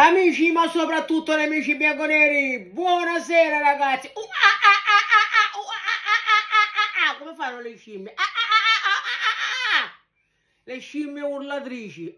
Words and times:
Amici, 0.00 0.52
ma 0.52 0.68
soprattutto 0.68 1.34
nemici 1.34 1.74
bianconeri, 1.74 2.70
buonasera 2.70 3.58
ragazzi! 3.58 4.08
Uh, 4.14 4.20
ah, 4.20 4.24
ah, 4.68 4.74
ah, 7.10 7.16
Come 7.18 7.34
fanno 7.34 7.60
le 7.60 7.76
scimmie? 7.76 8.14
Le 10.62 10.78
scimmie 10.78 11.22
urlatrici. 11.22 12.14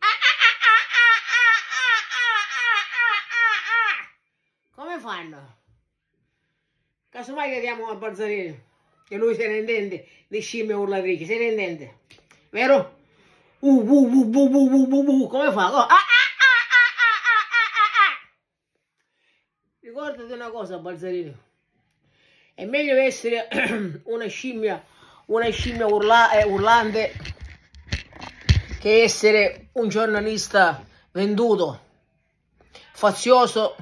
Come 4.74 4.98
fanno? 4.98 5.56
Casomai 7.08 7.50
chiediamo 7.50 7.88
a 7.88 7.94
Balzarini, 7.94 8.62
che 9.08 9.16
lui 9.16 9.34
se 9.34 9.48
ne 9.48 9.56
intende 9.56 10.06
le 10.28 10.40
scimmie 10.42 10.74
urlatrici, 10.74 11.24
se 11.24 11.38
ne 11.38 11.44
intende. 11.44 12.00
Vero? 12.50 12.98
Uh, 13.60 13.70
uh, 13.70 14.04
uh, 14.04 14.28
uh, 14.28 14.36
uh, 14.36 14.68
uh, 14.68 14.92
uh, 14.92 15.22
uh, 15.22 15.28
come 15.28 15.50
fa? 15.50 15.72
Oh, 15.72 15.78
ah, 15.78 15.88
ah! 15.88 16.19
Ricordati 20.10 20.32
una 20.32 20.50
cosa, 20.50 20.78
Balzarini. 20.78 21.36
È 22.54 22.64
meglio 22.64 22.96
essere 22.96 23.46
una 24.06 24.26
scimmia, 24.26 24.84
una 25.26 25.48
scimmia 25.50 25.86
urla, 25.86 26.32
eh, 26.32 26.44
urlante 26.44 27.12
che 28.80 29.02
essere 29.02 29.68
un 29.74 29.88
giornalista 29.88 30.84
venduto, 31.12 31.80
fazioso 32.92 33.76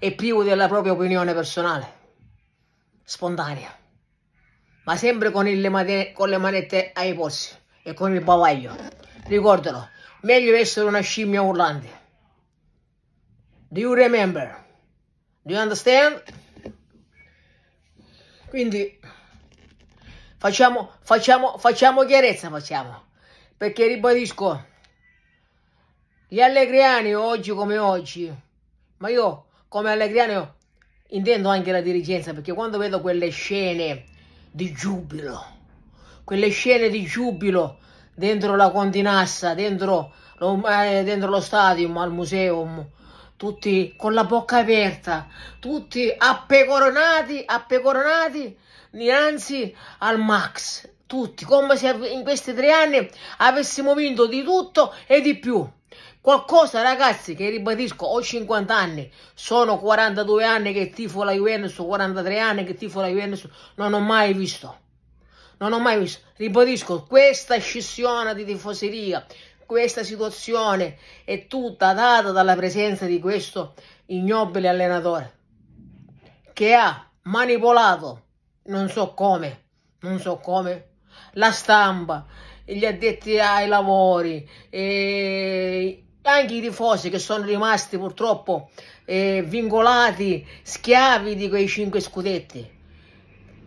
e 0.00 0.12
privo 0.12 0.42
della 0.42 0.66
propria 0.66 0.90
opinione 0.90 1.32
personale, 1.34 1.92
spontanea, 3.04 3.72
ma 4.86 4.96
sempre 4.96 5.30
con, 5.30 5.46
il, 5.46 6.10
con 6.14 6.28
le 6.30 6.38
manette 6.38 6.90
ai 6.92 7.14
polsi 7.14 7.54
e 7.84 7.94
con 7.94 8.12
il 8.12 8.24
bavaglio. 8.24 8.74
Ricordalo, 9.26 9.88
meglio 10.22 10.56
essere 10.56 10.88
una 10.88 11.00
scimmia 11.00 11.42
urlante. 11.42 11.88
Do 13.68 13.78
you 13.78 13.94
remember? 13.94 14.66
Do 15.48 15.54
you 15.54 15.62
understand? 15.62 16.22
Quindi 18.50 19.00
facciamo, 20.36 20.90
facciamo, 21.00 21.56
facciamo 21.56 22.04
chiarezza, 22.04 22.50
facciamo. 22.50 23.04
Perché 23.56 23.86
ribadisco, 23.86 24.62
gli 26.28 26.42
allegriani 26.42 27.14
oggi 27.14 27.52
come 27.52 27.78
oggi, 27.78 28.30
ma 28.98 29.08
io 29.08 29.46
come 29.68 29.90
allegriano 29.90 30.56
intendo 31.08 31.48
anche 31.48 31.72
la 31.72 31.80
dirigenza, 31.80 32.34
perché 32.34 32.52
quando 32.52 32.76
vedo 32.76 33.00
quelle 33.00 33.30
scene 33.30 34.04
di 34.50 34.70
giubilo, 34.74 35.42
quelle 36.24 36.50
scene 36.50 36.90
di 36.90 37.04
giubilo 37.04 37.78
dentro 38.14 38.54
la 38.54 38.70
continassa, 38.70 39.54
dentro 39.54 40.12
eh, 40.40 41.02
dentro 41.04 41.30
lo 41.30 41.40
stadium, 41.40 41.96
al 41.96 42.12
museum, 42.12 42.86
tutti 43.38 43.94
con 43.96 44.14
la 44.14 44.24
bocca 44.24 44.58
aperta, 44.58 45.28
tutti 45.60 46.12
appecoronati, 46.14 47.44
appecoronati 47.46 48.58
dinanzi 48.90 49.74
al 49.98 50.18
Max, 50.18 50.88
tutti, 51.06 51.44
come 51.44 51.76
se 51.76 51.88
in 52.10 52.24
questi 52.24 52.52
tre 52.52 52.72
anni 52.72 53.08
avessimo 53.38 53.94
vinto 53.94 54.26
di 54.26 54.42
tutto 54.42 54.92
e 55.06 55.20
di 55.20 55.38
più. 55.38 55.66
Qualcosa, 56.20 56.82
ragazzi, 56.82 57.36
che 57.36 57.48
ribadisco, 57.48 58.04
ho 58.04 58.20
50 58.20 58.74
anni, 58.74 59.10
sono 59.34 59.78
42 59.78 60.44
anni 60.44 60.72
che 60.72 60.90
tifo 60.90 61.22
la 61.22 61.32
Juventus, 61.32 61.76
43 61.76 62.40
anni 62.40 62.64
che 62.64 62.74
tifo 62.74 63.00
la 63.00 63.06
Juventus, 63.06 63.48
non 63.76 63.94
ho 63.94 64.00
mai 64.00 64.34
visto. 64.34 64.80
Non 65.58 65.72
ho 65.72 65.78
mai 65.78 66.00
visto. 66.00 66.26
Ribadisco, 66.36 67.04
questa 67.04 67.56
scissione 67.58 68.34
di 68.34 68.44
tifoseria, 68.44 69.24
questa 69.68 70.02
situazione 70.02 70.96
è 71.24 71.46
tutta 71.46 71.92
data 71.92 72.30
dalla 72.30 72.56
presenza 72.56 73.04
di 73.04 73.20
questo 73.20 73.74
ignobile 74.06 74.66
allenatore 74.66 75.36
che 76.54 76.72
ha 76.72 77.06
manipolato, 77.24 78.22
non 78.68 78.88
so 78.88 79.12
come, 79.12 79.64
non 80.00 80.18
so 80.20 80.38
come, 80.38 80.86
la 81.34 81.52
stampa, 81.52 82.24
gli 82.64 82.86
addetti 82.86 83.38
ai 83.38 83.68
lavori, 83.68 84.48
e 84.70 86.02
anche 86.22 86.54
i 86.54 86.62
tifosi 86.62 87.10
che 87.10 87.18
sono 87.18 87.44
rimasti 87.44 87.98
purtroppo 87.98 88.70
eh, 89.04 89.44
vincolati, 89.46 90.46
schiavi 90.62 91.34
di 91.34 91.50
quei 91.50 91.68
cinque 91.68 92.00
scudetti. 92.00 92.66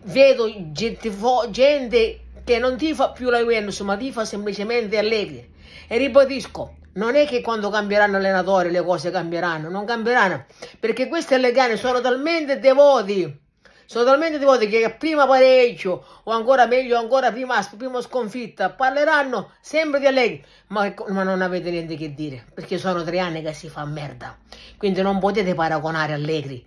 Vedo 0.06 0.52
gente, 0.72 2.22
che 2.44 2.58
non 2.58 2.76
tifa 2.76 3.12
più 3.12 3.30
la 3.30 3.38
Juventus, 3.38 3.80
ma 3.82 3.96
tifa 3.96 4.26
semplicemente 4.26 4.98
Allegri. 4.98 5.50
E 5.88 5.98
ribadisco, 5.98 6.76
non 6.94 7.16
è 7.16 7.26
che 7.26 7.42
quando 7.42 7.70
cambieranno 7.70 8.18
allenatori 8.18 8.70
le 8.70 8.84
cose 8.84 9.12
cambieranno, 9.12 9.70
non 9.70 9.86
cambieranno, 9.86 10.46
perché 10.80 11.08
questi 11.08 11.34
allegani 11.34 11.78
sono 11.78 12.02
talmente 12.02 12.60
devoti, 12.60 13.40
sono 13.86 14.06
talmente 14.06 14.40
devoti 14.40 14.68
che 14.68 14.96
prima 14.98 15.26
pareggio, 15.26 16.06
o 16.24 16.32
ancora 16.32 16.66
meglio, 16.66 16.98
ancora 16.98 17.32
prima, 17.32 17.66
prima 17.78 18.02
sconfitta, 18.02 18.72
parleranno 18.72 19.52
sempre 19.62 20.00
di 20.00 20.08
Allegri, 20.08 20.44
ma, 20.68 20.94
ma 21.08 21.24
non 21.24 21.42
avete 21.42 21.70
niente 21.70 21.96
che 21.96 22.14
dire, 22.14 22.46
perché 22.54 22.78
sono 22.78 23.04
tre 23.04 23.20
anni 23.20 23.42
che 23.42 23.54
si 23.54 23.70
fa 23.70 23.86
merda, 23.86 24.38
quindi 24.78 25.02
non 25.02 25.20
potete 25.20 25.54
paragonare 25.54 26.14
Allegri 26.14 26.66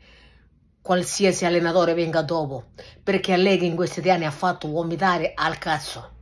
qualsiasi 0.80 1.46
allenatore 1.46 1.94
venga 1.94 2.20
dopo, 2.20 2.64
perché 3.02 3.32
Allegri 3.32 3.66
in 3.66 3.74
questi 3.74 4.02
tre 4.02 4.10
anni 4.10 4.26
ha 4.26 4.30
fatto 4.30 4.68
vomitare 4.68 5.32
al 5.34 5.56
cazzo 5.56 6.13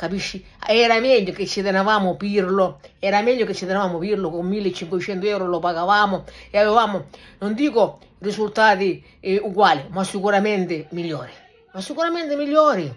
capisci? 0.00 0.42
Era 0.66 0.98
meglio 0.98 1.32
che 1.32 1.46
ci 1.46 1.60
tenevamo 1.60 2.16
Pirlo, 2.16 2.80
era 2.98 3.20
meglio 3.20 3.44
che 3.44 3.52
ci 3.52 3.66
tenevamo 3.66 3.98
Pirlo 3.98 4.30
con 4.30 4.46
1500 4.46 5.26
euro 5.26 5.46
lo 5.46 5.58
pagavamo 5.58 6.24
e 6.50 6.56
avevamo, 6.56 7.08
non 7.40 7.52
dico 7.52 7.98
risultati 8.20 9.04
eh, 9.20 9.38
uguali, 9.42 9.84
ma 9.90 10.02
sicuramente 10.02 10.86
migliori. 10.92 11.32
Ma 11.72 11.82
sicuramente 11.82 12.34
migliori, 12.34 12.90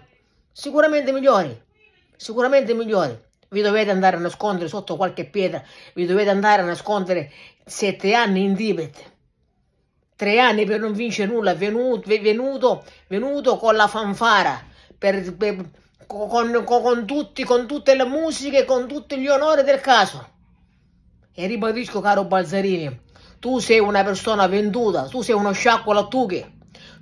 sicuramente 0.50 1.12
migliori, 1.12 1.62
sicuramente 2.16 2.72
migliori. 2.72 3.20
Vi 3.50 3.60
dovete 3.60 3.90
andare 3.90 4.16
a 4.16 4.20
nascondere 4.20 4.68
sotto 4.68 4.96
qualche 4.96 5.26
pietra, 5.26 5.62
vi 5.92 6.06
dovete 6.06 6.30
andare 6.30 6.62
a 6.62 6.64
nascondere 6.64 7.30
sette 7.66 8.14
anni 8.14 8.44
in 8.44 8.56
Tibet. 8.56 9.12
Tre 10.16 10.38
anni 10.38 10.64
per 10.64 10.80
non 10.80 10.94
vincere 10.94 11.30
nulla, 11.30 11.54
venuto, 11.54 12.08
venuto, 12.08 12.82
venuto 13.08 13.58
con 13.58 13.74
la 13.76 13.88
fanfara, 13.88 14.64
per, 14.96 15.36
per 15.36 15.56
con, 16.14 16.62
con, 16.64 16.82
con, 16.82 17.06
tutti, 17.06 17.42
con 17.42 17.66
tutte 17.66 17.96
le 17.96 18.04
musiche, 18.04 18.64
con 18.64 18.86
tutti 18.86 19.18
gli 19.18 19.26
onori 19.26 19.64
del 19.64 19.80
caso. 19.80 20.28
E 21.34 21.46
ribadisco, 21.46 22.00
caro 22.00 22.24
Balzarini, 22.24 23.00
tu 23.40 23.58
sei 23.58 23.80
una 23.80 24.04
persona 24.04 24.46
venduta, 24.46 25.08
tu 25.08 25.22
sei 25.22 25.34
uno 25.34 25.52
sciacquo 25.52 25.92
lattughe. 25.92 26.52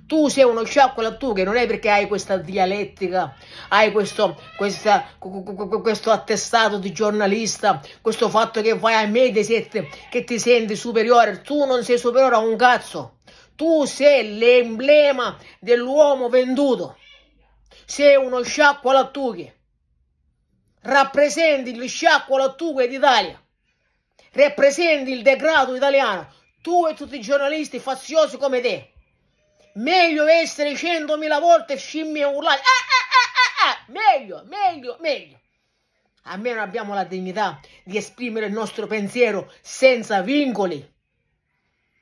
Tu 0.05 0.27
sei 0.27 0.43
uno 0.43 0.65
sciacquo 0.65 1.01
lattughe, 1.01 1.43
non 1.43 1.55
è 1.55 1.65
perché 1.65 1.89
hai 1.89 2.07
questa 2.07 2.35
dialettica, 2.35 3.35
hai 3.69 3.91
questo, 3.93 4.37
questa, 4.57 5.05
questo 5.17 6.11
attestato 6.11 6.77
di 6.77 6.91
giornalista, 6.91 7.81
questo 8.01 8.29
fatto 8.29 8.61
che 8.61 8.77
vai 8.77 9.01
a 9.01 9.07
Mediaset, 9.07 10.09
che 10.09 10.23
ti 10.25 10.39
senti 10.39 10.75
superiore. 10.75 11.41
Tu 11.41 11.65
non 11.65 11.83
sei 11.83 11.97
superiore 11.97 12.35
a 12.35 12.39
un 12.39 12.57
cazzo. 12.57 13.19
Tu 13.55 13.85
sei 13.85 14.37
l'emblema 14.37 15.37
dell'uomo 15.59 16.27
venduto 16.27 16.97
sei 17.85 18.15
uno 18.15 18.43
sciacquo 18.43 18.91
lattughe. 18.91 19.57
Rappresenti 20.81 21.71
il 21.71 21.89
sciacquo 21.89 22.37
lattughe 22.37 22.87
d'Italia. 22.87 23.41
Rappresenti 24.31 25.11
il 25.11 25.21
degrado 25.21 25.75
italiano. 25.75 26.27
Tu 26.61 26.87
e 26.87 26.93
tutti 26.93 27.15
i 27.15 27.21
giornalisti 27.21 27.79
faziosi 27.79 28.37
come 28.37 28.61
te. 28.61 28.91
Meglio 29.75 30.25
essere 30.27 30.75
centomila 30.75 31.39
volte 31.39 31.77
scimmie 31.77 32.23
urlate. 32.25 32.61
Ah, 32.61 32.83
ah, 32.89 33.69
ah, 33.69 33.71
ah, 33.71 33.85
meglio, 33.91 34.43
meglio, 34.45 34.97
meglio. 34.99 35.39
Almeno 36.23 36.61
abbiamo 36.61 36.93
la 36.93 37.03
dignità 37.03 37.59
di 37.83 37.97
esprimere 37.97 38.45
il 38.45 38.53
nostro 38.53 38.87
pensiero 38.87 39.51
senza 39.61 40.21
vincoli. 40.21 40.91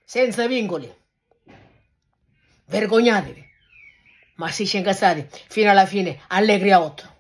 Senza 0.04 0.48
vincoli. 0.48 0.94
Vergognatevi 2.66 3.51
ma 4.42 4.50
si 4.50 4.66
sono 4.66 4.82
incazzati 4.82 5.28
fino 5.50 5.70
alla 5.70 5.86
fine, 5.86 6.18
allegri 6.30 6.72
a 6.72 6.82
8. 6.82 7.11